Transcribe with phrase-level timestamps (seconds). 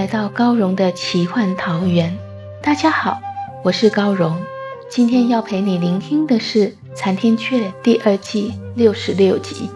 [0.00, 2.16] 来到高荣的奇幻桃源。
[2.62, 3.20] 大家好，
[3.62, 4.40] 我是高荣。
[4.88, 9.68] 今天要陪你聆听的是《残天阙》第二季六十六集。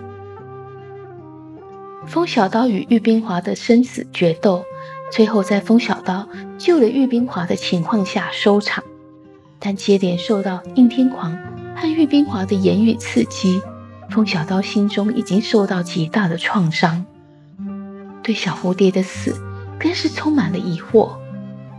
[2.06, 4.64] 风小刀与玉冰华的生死决斗，
[5.12, 8.82] 最后在风小刀救了玉冰华的情况下收场。
[9.58, 11.36] 但接连受到应天狂
[11.76, 13.60] 和玉冰华的言语刺激，
[14.08, 17.04] 风小刀心中已经受到极大的创伤，
[18.22, 19.38] 对小蝴蝶的死。
[19.84, 21.10] 更是充满了疑惑，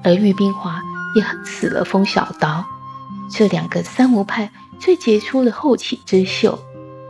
[0.03, 0.79] 而玉冰华
[1.15, 2.63] 也恨死了风小刀。
[3.31, 6.59] 这两个三无派最杰出的后起之秀，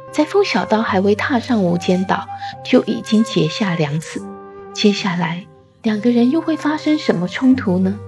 [0.10, 2.26] 在风小刀还未踏上无间岛，
[2.64, 4.26] 就已经结下梁子。
[4.74, 5.46] 接下来，
[5.84, 8.00] 两个人又会发生什么冲突呢？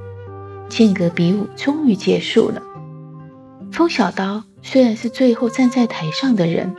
[0.70, 2.62] 间隔比武终于结束了。
[3.70, 6.74] 风小刀虽然是最后站在台上的人，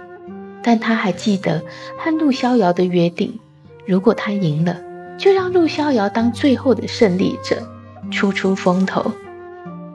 [0.63, 1.63] 但他还记得
[1.99, 3.39] 和陆逍遥的约定：
[3.87, 4.88] 如果他赢了。
[5.19, 7.69] 就让陆逍遥当最后的胜利者，
[8.11, 9.13] 出出风头。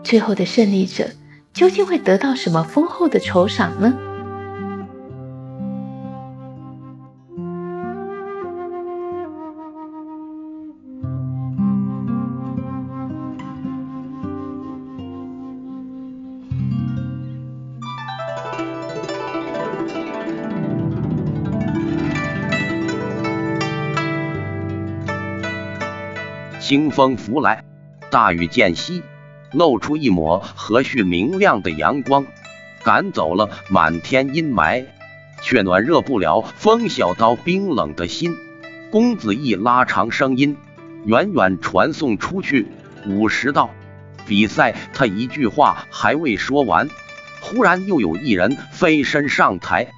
[0.03, 1.07] 最后的胜利者
[1.53, 3.94] 究竟会得到什么丰厚的酬赏呢？
[26.73, 27.63] 清风拂来，
[28.09, 29.03] 大雨渐息，
[29.51, 32.25] 露出一抹和煦明亮的阳光，
[32.84, 34.83] 赶走了满天阴霾，
[35.44, 38.35] 却暖热不了风小刀冰冷的心。
[38.89, 40.57] 公子义拉长声音，
[41.06, 42.66] 远远传送出去。
[43.06, 43.69] 五十道
[44.25, 46.89] 比赛，他一句话还未说完，
[47.39, 49.91] 忽然又有一人飞身上台。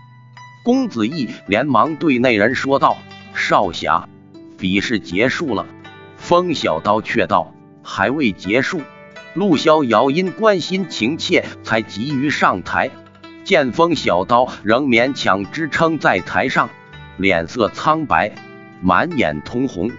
[0.66, 2.98] 公子义连忙对那人说道
[3.34, 4.10] ：“少侠，
[4.58, 5.66] 比试结束了。”
[6.26, 7.54] 风小刀却道
[7.86, 8.82] ：“还未结束。”
[9.36, 12.90] 陆逍遥因关心情切，才急于上台。
[13.44, 16.72] 见风小刀仍勉强支撑在台上，
[17.18, 18.34] 脸色苍白，
[18.82, 19.92] 满眼通红，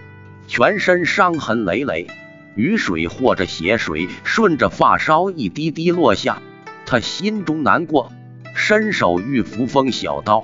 [0.49, 2.07] 全身伤痕累累，
[2.55, 6.41] 雨水或者血水顺着发梢一滴滴落下。
[6.85, 8.11] 他心中难过，
[8.53, 10.43] 伸手欲扶风小刀，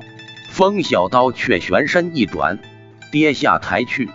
[0.49, 2.59] 风小刀却旋身一转，
[3.11, 4.07] 跌下台去。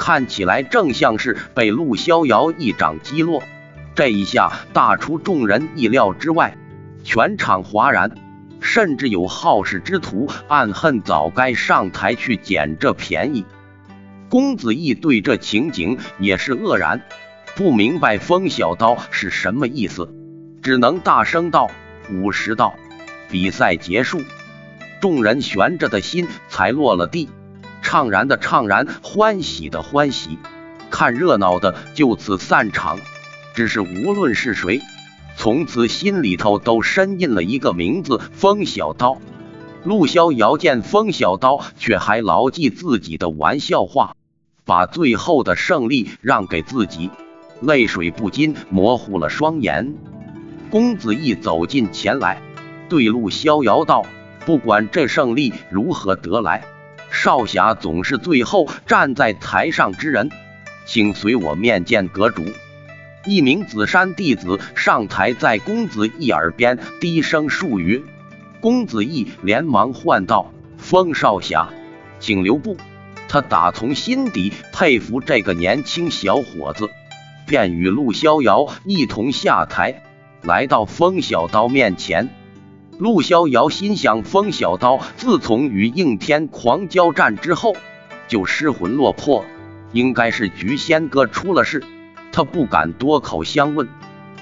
[0.00, 3.42] 看起来正像是被陆逍遥一掌击落，
[3.94, 6.56] 这一下大出众人意料之外，
[7.04, 8.10] 全场哗然，
[8.62, 13.44] 甚至有好事之徒暗恨早该上台去捡这便宜。
[14.30, 17.02] 公子义对这情景也是愕然，
[17.54, 20.14] 不明白风小刀是什么意思，
[20.62, 21.70] 只能大声道
[22.10, 22.74] ：“五十道，
[23.30, 24.22] 比赛结束。”
[25.02, 27.28] 众人悬着的心才落了地。
[27.82, 30.38] 怅然的怅然，欢喜的欢喜，
[30.90, 32.98] 看热闹的就此散场。
[33.54, 34.80] 只是无论是谁，
[35.36, 39.18] 从此心里头都深印了一个名字：风小刀。
[39.82, 44.14] 陆逍遥见风小刀，却还牢记自己的玩笑话，
[44.64, 47.10] 把最后的胜利让给自己，
[47.60, 49.94] 泪水不禁模糊了双眼。
[50.70, 52.42] 公子义走近前来，
[52.88, 54.04] 对陆逍遥道
[54.46, 56.62] ：“不管这胜利如何得来。”
[57.10, 60.30] 少侠总是最后站在台上之人，
[60.86, 62.44] 请随我面见阁主。
[63.26, 68.02] 一名紫山弟子上台，在公子义耳边低声数语。
[68.60, 71.68] 公子义连忙唤道：“风少侠，
[72.18, 72.76] 请留步。”
[73.28, 76.88] 他打从心底佩服这个年轻小伙子，
[77.46, 80.02] 便与陆逍遥一同下台，
[80.42, 82.28] 来到风小刀面前。
[83.00, 87.74] 陆逍遥心想：风小刀自从与应天狂交战之后，
[88.28, 89.46] 就失魂落魄，
[89.92, 91.82] 应该是菊仙哥出了事。
[92.30, 93.88] 他不敢多口相问，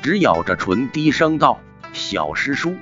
[0.02, 1.60] 只咬着唇低声道
[1.94, 2.74] ：“小师叔，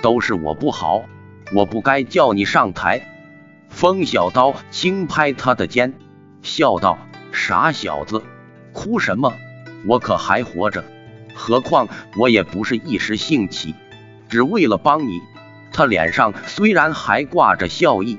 [0.00, 1.04] 都是我不好，
[1.52, 3.02] 我不该叫你上台。”
[3.68, 5.92] 风小刀轻拍他的肩，
[6.40, 6.96] 笑道
[7.32, 8.22] ：“傻小子，
[8.72, 9.34] 哭什么？
[9.86, 10.82] 我可还活着。
[11.34, 11.86] 何况
[12.16, 13.74] 我也不是一时兴起，
[14.28, 15.20] 只为了帮你。
[15.72, 18.18] 他脸上虽然还挂着笑意，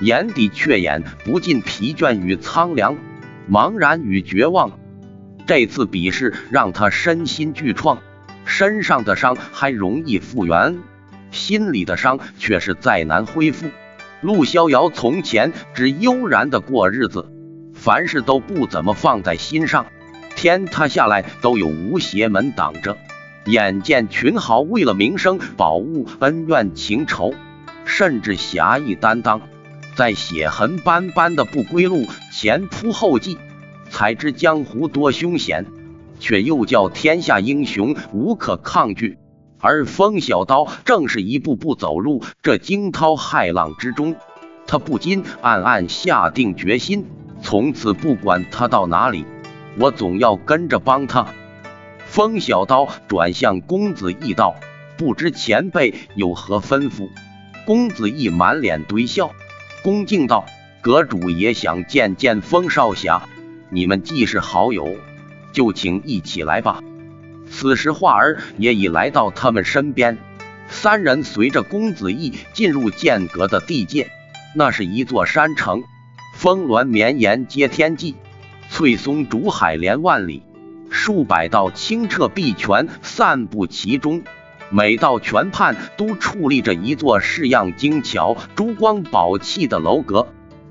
[0.00, 2.96] 眼底却掩不尽疲倦与苍凉，
[3.50, 4.78] 茫然与绝望。
[5.46, 7.98] 这次比试让他身心俱创，
[8.44, 10.78] 身上的伤还容易复原，
[11.32, 13.68] 心里的伤却是再难恢复。
[14.20, 17.28] 陆逍遥从前只悠然的过日子，
[17.74, 19.86] 凡事都不怎么放在心上，
[20.36, 22.96] 天塌下来都有无邪门挡着。
[23.46, 27.32] 眼见群豪为了名声宝物、恩怨情仇，
[27.84, 29.40] 甚至侠义担当，
[29.94, 33.38] 在血痕斑斑的不归路前仆后继，
[33.88, 35.66] 才知江湖多凶险，
[36.18, 39.18] 却又叫天下英雄无可抗拒。
[39.58, 44.16] 而风小刀正是一步步走入这惊涛骇浪之中，
[44.66, 47.06] 他不禁暗暗下定决心，
[47.42, 49.24] 从此不管他到哪里，
[49.78, 51.26] 我总要跟着帮他。
[52.10, 54.56] 风小刀转向公子义道
[54.98, 57.08] ：“不知前辈有何吩咐？”
[57.64, 59.30] 公子义满脸堆笑，
[59.84, 60.44] 恭敬道
[60.82, 63.28] ：“阁主也想见见风少侠，
[63.68, 64.96] 你们既是好友，
[65.52, 66.82] 就请一起来吧。”
[67.48, 70.18] 此时，画儿也已来到他们身边。
[70.68, 74.10] 三人随着公子义进入剑阁的地界，
[74.56, 75.84] 那是一座山城，
[76.34, 78.16] 峰峦绵延接天际，
[78.68, 80.42] 翠松竹海连万里，
[80.90, 84.22] 数百道清澈碧泉散布其中。
[84.70, 90.28] 每道泉畔都矗立着一座式样精巧、珠光宝气的楼阁，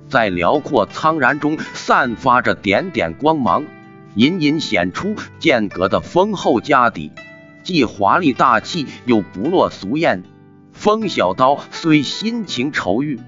[0.08, 3.66] 在辽阔苍然中散发着点点光芒。
[4.16, 7.12] 隐隐显出剑阁的丰厚家底，
[7.64, 10.24] 既华丽大气，又不落俗艳。
[10.74, 13.20] 风小刀虽心情愁郁，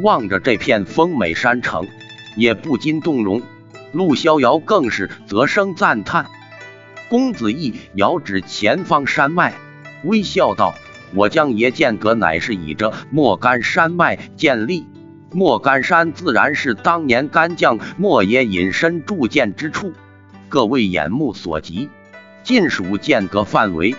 [0.00, 1.86] 望着这片丰美山城，
[2.36, 3.42] 也不禁动容。
[3.92, 6.26] 陆逍遥更是啧声赞叹。
[7.08, 9.54] 公子义遥指前方山脉，
[10.04, 10.74] 微笑道
[11.14, 14.86] ：“我将爷剑阁乃是以这莫干山脉建立，
[15.32, 19.92] 莫干山自然是当年干将莫邪隐身铸剑之处。”
[20.50, 21.88] 各位眼目所及，
[22.42, 23.96] 尽属剑阁范围。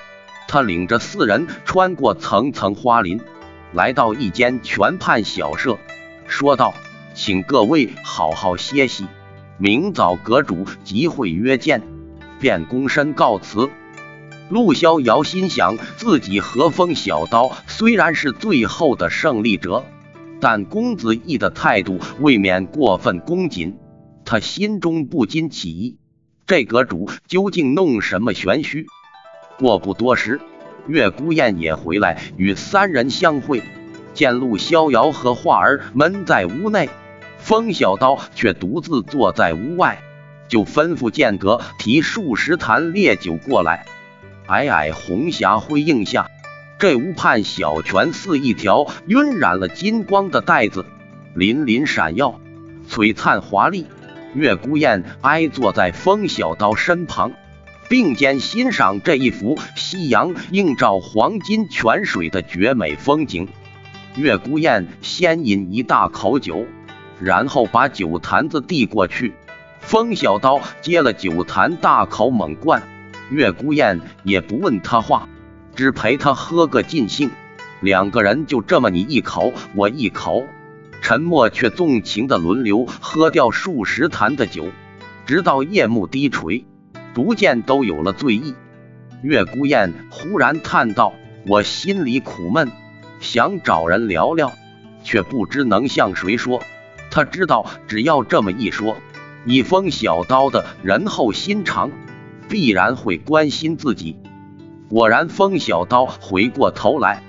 [0.47, 3.21] 他领着四人穿过层层花林，
[3.73, 5.77] 来到一间泉畔小舍，
[6.27, 6.73] 说道
[7.13, 9.05] ：“请各位好好歇息，
[9.57, 11.81] 明早阁主集会约见。”
[12.39, 13.69] 便躬身告辞。
[14.49, 19.83] 陆逍遥心想，自己和风小刀虽然是最后的胜利者，
[20.39, 23.77] 但公子义的态度未免过分恭谨，
[24.25, 25.97] 他心中不禁起疑。
[26.47, 28.87] 这阁主究竟弄什么玄虚？
[29.59, 30.41] 过不多时，
[30.87, 33.61] 月孤雁也回来与三人相会，
[34.15, 36.89] 见陆逍遥和画儿闷在屋内，
[37.37, 40.01] 风小刀却独自坐在屋外，
[40.49, 43.85] 就吩咐剑阁提数十坛烈酒过来。
[44.47, 46.27] 矮矮红霞辉映下，
[46.79, 50.85] 这屋畔小泉似一条晕染了金光的带子，
[51.35, 52.41] 粼粼闪耀，
[52.89, 53.85] 璀璨华丽。
[54.33, 57.31] 月孤雁挨坐在风小刀身旁，
[57.87, 63.47] 并肩欣赏这一幅夕阳映照黄金泉水的绝美风景。
[64.15, 66.65] 月孤雁先饮一大口酒，
[67.19, 69.33] 然后把酒坛子递过去。
[69.79, 72.83] 风小刀接了酒坛，大口猛灌。
[73.31, 75.27] 月孤雁也不问他话，
[75.75, 77.31] 只陪他喝个尽兴。
[77.79, 80.43] 两个人就这么你一口我一口。
[81.01, 84.67] 沉默却纵情的轮流喝掉数十坛的酒，
[85.25, 86.65] 直到夜幕低垂，
[87.13, 88.53] 逐渐都有了醉意。
[89.23, 91.13] 月孤雁忽然叹道
[91.47, 92.69] ：“我心里苦闷，
[93.21, 94.51] 想找人聊聊，
[95.03, 96.61] 却不知能向谁说。
[97.09, 98.97] 他知道，只要这么一说，
[99.45, 101.91] 以风小刀的仁厚心肠，
[102.47, 104.17] 必然会关心自己。
[104.89, 107.21] 果然，风小刀回过头来，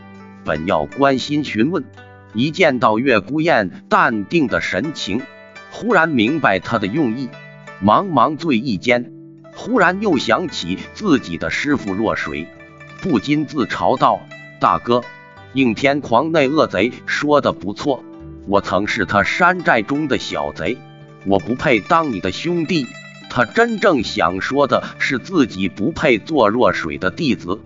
[0.45, 1.85] 本要关心询问。”
[2.33, 5.21] 一见到月孤雁淡定的神情，
[5.73, 7.29] 忽然明白他的用意。
[7.85, 9.13] 茫茫醉意间，
[9.57, 12.47] 忽然又想起自己的师傅若水，
[13.03, 14.21] 不禁自嘲道
[14.61, 15.03] ：“大哥，
[15.55, 18.05] 应天狂那恶贼说的不错，
[18.47, 20.79] 我曾是他山寨中的小贼，
[21.27, 22.87] 我不配当你的兄弟。
[23.29, 27.61] 他真正想说的是自己不配做若水的弟子。”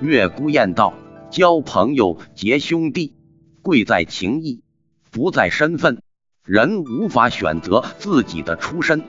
[0.00, 0.94] 月孤雁道
[1.30, 3.14] ：“交朋友，结兄弟。”
[3.62, 4.62] 贵在情义，
[5.10, 6.02] 不在身份。
[6.44, 9.02] 人无法选择自己的出身，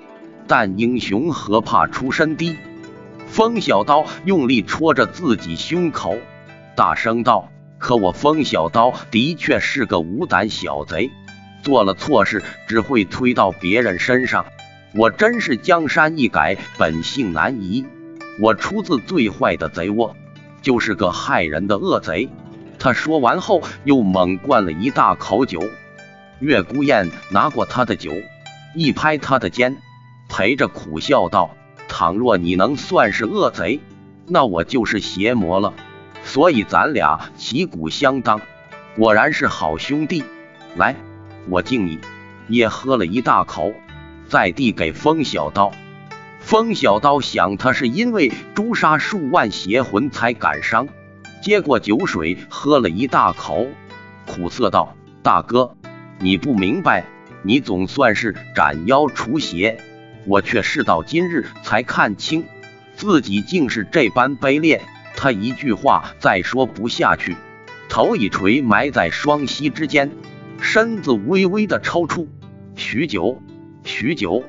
[0.47, 2.55] 但英雄何怕出身低？
[3.27, 6.17] 风小刀用力戳着自己胸口，
[6.75, 11.11] 大声道：“可我风小刀的确是个无胆小贼，
[11.65, 14.45] 做了错事只会推到别人身上。
[14.93, 17.85] 我真是江山易改，本性难移。
[18.39, 20.15] 我出自最坏的贼窝，
[20.61, 22.29] 就是个害人的恶贼。
[22.77, 25.63] 他说完后，又猛灌了一大口酒。
[26.39, 28.13] 月孤雁拿过他的酒，
[28.75, 29.77] 一拍他的肩，
[30.29, 31.55] 陪着苦笑道
[31.89, 33.79] ：“倘若你能算是恶贼，
[34.27, 35.73] 那我就是邪魔了。
[36.23, 38.39] 所以咱俩旗鼓相当，
[38.95, 40.23] 果然是好兄弟。
[40.75, 40.95] 来，
[41.49, 41.99] 我敬你。”
[42.47, 43.73] 也喝了一大口，
[44.27, 45.71] 再递给风小刀。
[46.39, 50.87] 风小刀想，他是因为诛杀数万邪魂才感伤，
[51.41, 53.65] 接过酒水喝了一大口，
[54.27, 55.75] 苦涩道：“大哥，
[56.19, 57.03] 你不明白，
[57.41, 59.79] 你总算是斩妖除邪，
[60.27, 62.45] 我却事到今日才看清，
[62.95, 64.83] 自己竟是这般卑劣。”
[65.17, 67.35] 他一句话再说不下去，
[67.89, 70.11] 头一垂埋在双膝之间，
[70.65, 72.27] 身子微微的抽搐。
[72.75, 73.39] 许久，
[73.83, 74.43] 许久。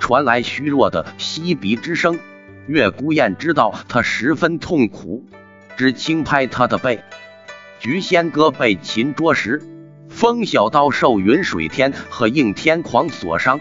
[0.00, 2.18] 传来虚弱的吸鼻之声，
[2.66, 5.26] 月孤雁知道他十分痛苦，
[5.76, 7.00] 只轻拍他的背。
[7.80, 9.62] 菊仙哥被擒捉时，
[10.08, 13.60] 风小刀受云水天和应天狂所伤，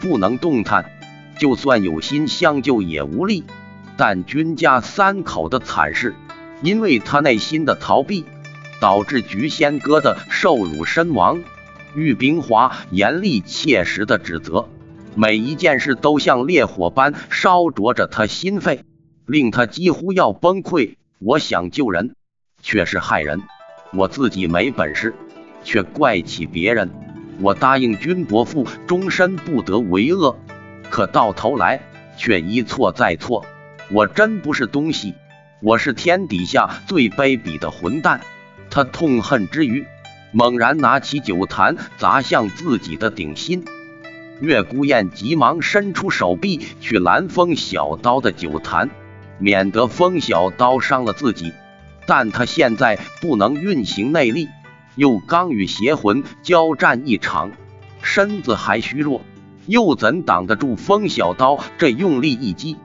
[0.00, 0.90] 不能动弹，
[1.38, 3.44] 就算有心相救也无力。
[3.98, 6.14] 但君家三口的惨事，
[6.62, 8.24] 因为他内心的逃避，
[8.82, 11.44] 导致菊仙哥的受辱身亡。
[11.94, 14.68] 玉冰华严厉切实的指责。
[15.14, 18.80] 每一件事都像烈火般烧灼着他心肺，
[19.24, 20.96] 令他几乎要崩溃。
[21.20, 22.16] 我想救人，
[22.60, 23.42] 却是害人；
[23.92, 25.14] 我自己没本事，
[25.62, 26.90] 却怪起别人。
[27.40, 30.36] 我答应君伯父终身不得为恶，
[30.90, 31.80] 可到头来
[32.16, 33.46] 却一错再错。
[33.92, 35.14] 我真不是东西，
[35.60, 38.20] 我是天底下最卑鄙的混蛋。
[38.74, 39.86] 他痛恨之余，
[40.32, 43.66] 猛然拿起酒坛砸向自己的顶心。
[44.40, 48.88] 月孤雁急忙伸出手臂去拦风小刀的酒坛，
[49.38, 51.52] 免得风小刀伤了自己。
[52.06, 54.48] 但他现在不能运行内力，
[54.96, 57.52] 又刚与邪魂交战一场，
[58.00, 59.20] 身子还虚弱，
[59.66, 62.78] 又怎挡得住风小刀这用力一击？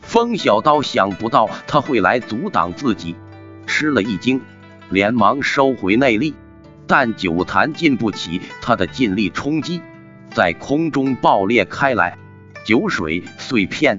[0.00, 3.14] 风小刀想不到他会来阻挡自己，
[3.66, 4.40] 吃了一惊，
[4.90, 6.34] 连忙收回内力，
[6.86, 9.80] 但酒坛经不起他的尽力冲击。
[10.32, 12.18] 在空中爆裂开来，
[12.64, 13.98] 酒水碎片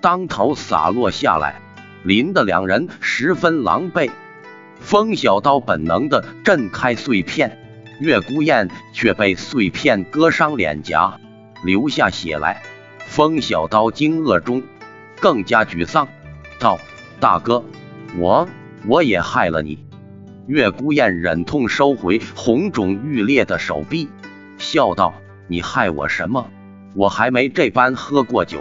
[0.00, 1.60] 当头洒落下来，
[2.02, 4.10] 淋得两人十分狼狈。
[4.80, 7.58] 风小刀本能的震开碎片，
[8.00, 11.18] 月孤雁却被碎片割伤脸颊，
[11.64, 12.62] 流下血来。
[13.06, 14.62] 风小刀惊愕中
[15.20, 16.08] 更加沮丧，
[16.58, 16.78] 道
[17.20, 17.64] ：“大哥，
[18.18, 18.48] 我
[18.86, 19.78] 我也害了你。”
[20.46, 24.08] 月孤雁忍痛收回红肿欲裂的手臂，
[24.58, 25.14] 笑道。
[25.48, 26.48] 你害我什么？
[26.94, 28.60] 我还没这般喝过酒，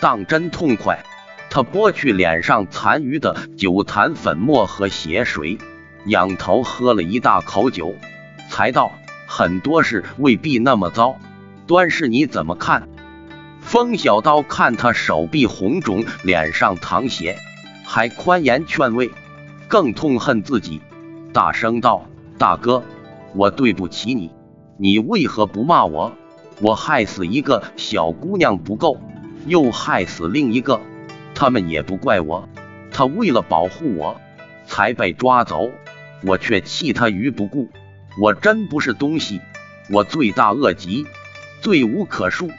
[0.00, 1.04] 当真痛快。
[1.50, 5.58] 他剥去脸上残余的酒坛粉末和血水，
[6.06, 7.94] 仰头喝了一大口酒，
[8.48, 8.92] 才道：
[9.26, 11.18] 很多事未必那么糟。
[11.66, 12.88] 端氏你怎么看？
[13.60, 17.36] 风小刀看他手臂红肿，脸上淌血，
[17.84, 19.10] 还宽言劝慰，
[19.68, 20.80] 更痛恨自己，
[21.32, 22.06] 大声道：
[22.38, 22.82] 大哥，
[23.34, 24.30] 我对不起你。
[24.76, 26.12] 你为何不骂我？
[26.60, 28.98] 我害死一个小姑娘不够，
[29.46, 30.80] 又害死另一个，
[31.34, 32.48] 他们也不怪我。
[32.90, 34.20] 他为了保护我，
[34.66, 35.70] 才被抓走，
[36.24, 37.68] 我却弃他于不顾。
[38.20, 39.40] 我真不是东西，
[39.88, 41.06] 我罪大恶极，
[41.62, 42.50] 罪无可恕。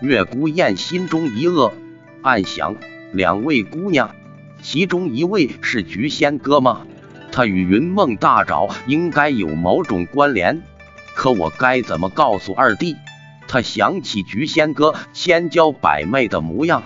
[0.00, 1.72] 月孤雁心中一愕，
[2.22, 2.74] 暗想：
[3.12, 4.14] 两位姑娘，
[4.62, 6.86] 其中一位是菊仙哥吗？
[7.32, 10.62] 他与云梦大爪应该有某种关联。
[11.14, 12.96] 可我该怎么告诉二弟？
[13.46, 16.82] 他想起菊仙哥千娇百媚的模样，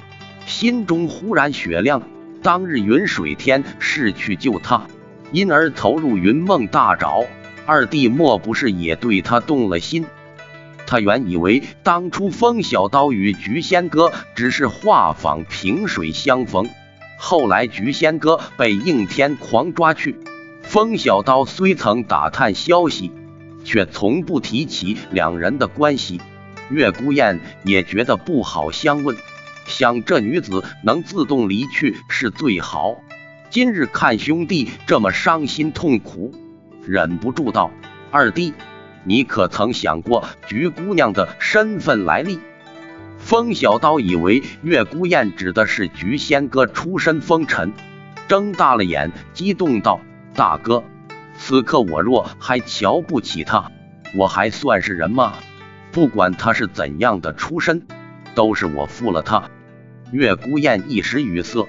[0.47, 2.03] 心中忽然雪亮。
[2.43, 4.87] 当日云水天是去救他，
[5.33, 7.27] 因而投入云梦大沼，
[7.65, 10.05] 二弟莫不是也对他动了心？
[10.87, 16.69] 他原以为当初风小刀与菊仙哥只是画舫萍水相逢，
[17.19, 20.19] 后来菊仙哥被应天狂抓去，
[20.75, 23.13] 风小刀虽曾打探消息。
[23.63, 26.21] 却从不提起两人的关系，
[26.69, 29.17] 月孤雁也觉得不好相问，
[29.67, 32.97] 想这女子能自动离去是最好。
[33.51, 36.35] 今日看兄弟这么伤心痛苦，
[36.85, 37.71] 忍不住道
[38.11, 38.53] ：“二弟，
[39.05, 42.41] 你可曾想过菊姑娘的身份来历？”
[43.19, 47.73] 风小刀以为月孤雁指的是菊仙哥出身风尘，
[48.27, 50.01] 睁大了眼，激动道
[50.35, 50.83] ：“大哥！”
[51.37, 53.71] 此刻我若还瞧不起他，
[54.17, 55.35] 我还算是人吗？
[55.91, 57.87] 不管他是怎样的出身，
[58.35, 59.51] 都是我负了他。
[60.13, 61.67] 月孤雁一时语塞，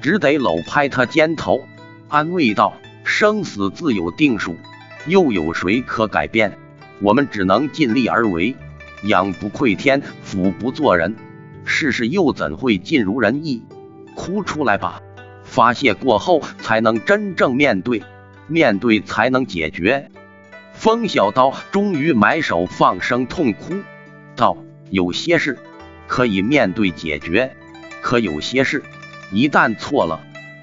[0.00, 1.60] 只得搂拍他肩头，
[2.08, 4.56] 安慰道：“生死自有定数，
[5.06, 6.58] 又有谁可改变？
[7.00, 8.56] 我们只能尽力而为，
[9.04, 11.14] 仰不愧天，俯不做人。
[11.64, 13.62] 世事又怎会尽如人意？
[14.14, 15.00] 哭出来吧，
[15.54, 18.02] 发泄过后才能真正面对，
[18.48, 20.10] 面对才能解决。”
[20.74, 23.74] 风小刀终于埋首放声痛哭，
[24.34, 24.56] 道
[24.90, 25.56] ：“有些事
[26.08, 27.54] 可以面对解决。”
[28.02, 28.82] 可有些事，
[29.30, 30.20] 一旦错了，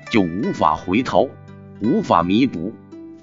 [0.10, 1.30] 就无法回头，
[1.80, 2.74] 无法弥补。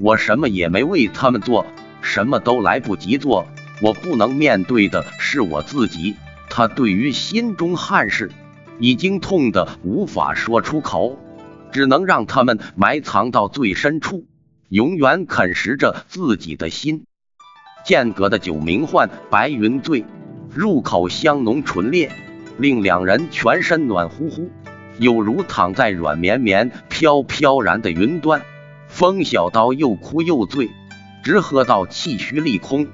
[0.01, 1.67] 我什么也没为他们做，
[2.01, 3.47] 什么都来不及做。
[3.83, 6.17] 我不能面对的是我自己。
[6.51, 8.33] 他对于心中憾事，
[8.81, 11.19] 已经痛得无法说出口，
[11.73, 14.27] 只能让他们埋藏到最深处，
[14.69, 17.05] 永远啃食着自己的心。
[17.85, 20.05] 间隔的酒名唤白云醉，
[20.55, 22.11] 入口香浓醇烈。
[22.59, 24.51] 令两人全身暖乎乎，
[24.99, 28.43] 有如躺在软绵绵、飘飘然的云端。
[28.89, 30.69] 风小刀又哭又醉，
[31.23, 32.89] 直喝到气虚力空，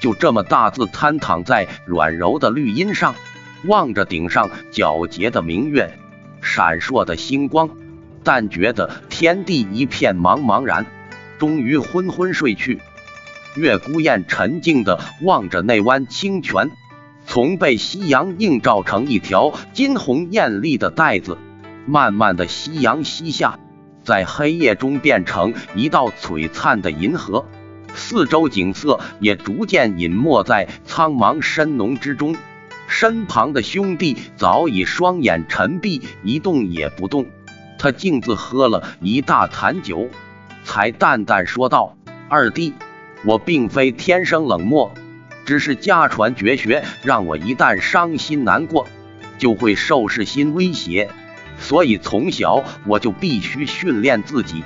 [0.00, 3.16] 就这么大字瘫躺在软柔的绿荫上，
[3.64, 5.98] 望着顶上皎洁的明月、
[6.40, 7.68] 闪烁的星光，
[8.22, 10.86] 但觉得天地一片茫茫然，
[11.38, 12.80] 终于昏昏睡去。
[13.56, 16.70] 月孤雁沉静地望着那湾清泉。
[17.26, 21.36] 从被夕阳映照成一条金红艳丽的带子，
[21.84, 23.58] 慢慢的夕阳西下，
[24.02, 27.44] 在黑夜中变成一道璀璨的银河，
[27.94, 32.34] 四周景色也逐渐隐没在苍茫深浓之中。
[32.86, 37.26] 身旁的兄弟早已双眼沉闭，一动也不动。
[37.78, 40.08] 他径自喝了一大坛酒，
[40.64, 41.96] 才淡淡说道
[42.28, 42.74] ：“二弟，
[43.24, 44.92] 我并非天生冷漠。”
[45.46, 48.86] 只是家传绝学，让我一旦伤心难过，
[49.38, 51.08] 就会受世心威胁，
[51.58, 54.62] 所以从小我就必须训练自己，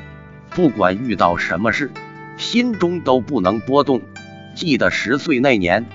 [0.50, 1.92] 不管遇到什么事，
[2.36, 4.02] 心中都不能波动。
[4.56, 5.86] 记得十岁那年，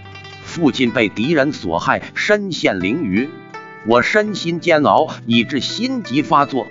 [0.46, 3.28] 父亲被敌人所害，身陷囹圄，
[3.88, 6.66] 我身心煎熬，以致心急发作，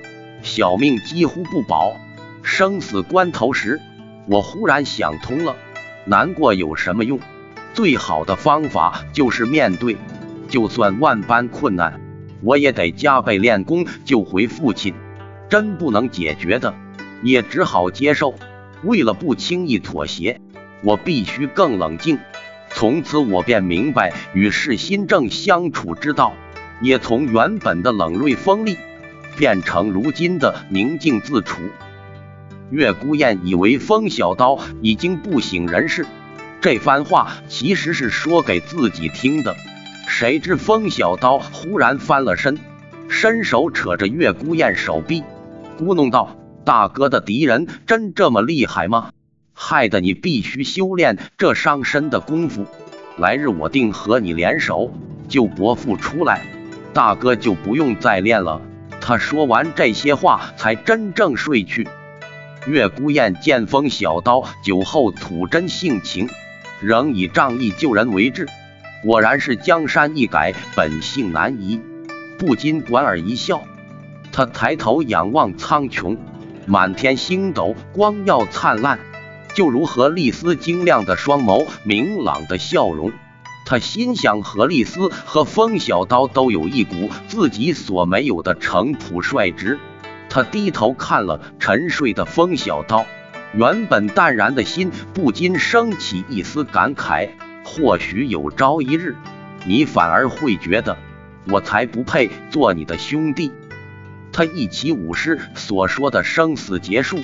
[0.46, 1.96] 小命几乎不保。
[2.42, 3.80] 生死关头时，
[4.26, 5.56] 我忽然想通了，
[6.04, 7.18] 难过有什么用？
[7.74, 9.96] 最好的方法就是面对，
[10.48, 12.00] 就算万般困难，
[12.40, 14.94] 我也得加倍练功救回父亲。
[15.48, 16.74] 真不能解决的，
[17.22, 18.34] 也只好接受。
[18.82, 20.40] 为了不轻易妥协，
[20.82, 22.18] 我必须更冷静。
[22.70, 26.34] 从此，我便明白与世心正相处之道，
[26.80, 28.76] 也从原本的冷锐锋利，
[29.36, 31.60] 变成如今的宁静自处。
[32.70, 36.06] 月孤雁以为风小刀已经不省人事。
[36.60, 39.54] 这番话其实是说给自己听的，
[40.08, 42.58] 谁知风小刀忽然翻了身，
[43.08, 45.22] 伸手扯着月孤雁手臂，
[45.78, 49.10] 咕哝道：“大哥的敌人真这么厉害吗？
[49.54, 52.66] 害得你必须修炼这伤身的功夫。
[53.16, 54.92] 来日我定和你联手
[55.28, 56.42] 救伯父出来，
[56.92, 58.60] 大哥就不用再练了。”
[59.06, 61.86] 他说完这些话，才真正睡去。
[62.66, 66.28] 月孤雁见风小刀酒后吐真性情。
[66.80, 68.48] 仍以仗义救人为志，
[69.04, 71.80] 果然是江山易改，本性难移，
[72.36, 73.62] 不禁莞尔一笑。
[74.32, 76.18] 他抬头仰望苍穹，
[76.66, 78.98] 满天星斗光耀灿烂，
[79.54, 83.12] 就如和丽丝晶亮的双眸，明朗的笑容。
[83.66, 89.80] 他心想，何丽丝和风小刀都有一股自己所没有的城朴率直。
[90.30, 93.04] 他低头看了沉睡的风小刀。
[93.52, 97.30] 原本淡然的心不禁升起一丝感慨，
[97.64, 99.16] 或许有朝一日，
[99.64, 100.96] 你反而会觉得
[101.48, 103.50] 我才不配做你的兄弟。
[104.30, 107.18] 他忆起武师所说的生死结束，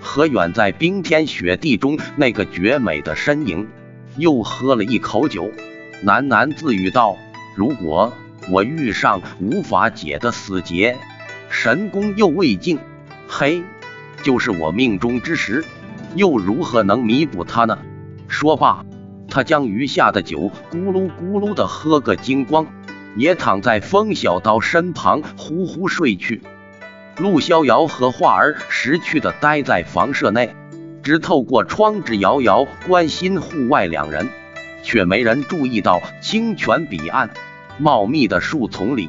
[0.00, 3.68] 和远在冰天雪地中那个绝美的身影，
[4.16, 5.50] 又喝了一口酒，
[6.04, 7.16] 喃喃自语道
[7.56, 8.12] ：“如果
[8.50, 10.98] 我遇上无法解的死结，
[11.48, 12.78] 神功又未尽，
[13.28, 13.62] 嘿。”
[14.22, 15.64] 就是我命中之时，
[16.14, 17.78] 又如何能弥补他呢？
[18.28, 18.84] 说罢，
[19.28, 22.66] 他将余下的酒咕噜咕噜的喝个精光，
[23.16, 26.40] 也躺在风小刀身旁呼呼睡去。
[27.18, 30.54] 陆逍遥和画儿识趣的待在房舍内，
[31.02, 34.28] 只透过窗纸遥遥关心户外两人，
[34.82, 37.30] 却没人注意到清泉彼岸
[37.78, 39.08] 茂密的树丛里，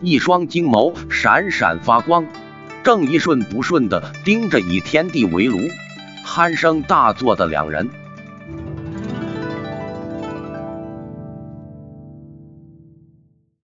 [0.00, 2.26] 一双金眸闪闪发光。
[2.82, 5.58] 正一顺不顺的盯着以天地为炉、
[6.26, 7.88] 鼾声大作的两人。